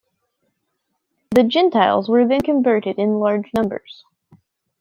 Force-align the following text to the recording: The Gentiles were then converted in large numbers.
The 1.29 1.43
Gentiles 1.43 2.09
were 2.09 2.27
then 2.27 2.41
converted 2.41 2.97
in 2.97 3.19
large 3.19 3.51
numbers. 3.53 4.03